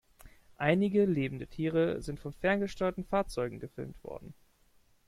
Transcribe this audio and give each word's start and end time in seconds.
Einige 0.57 1.05
lebende 1.05 1.45
Tiere 1.45 2.01
sind 2.01 2.19
von 2.19 2.33
ferngesteuerten 2.33 3.05
Fahrzeugen 3.05 3.59
gefilmt 3.59 4.03
worden. 4.03 4.33